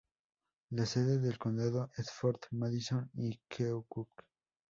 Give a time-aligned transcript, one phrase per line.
[0.71, 4.09] La sede del condado es Fort Madison y Keokuk.